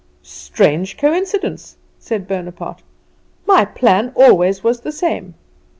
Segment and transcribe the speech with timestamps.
[0.23, 2.81] "Strange coincidence," said Bonaparte;
[3.45, 5.35] "my plan always was the same.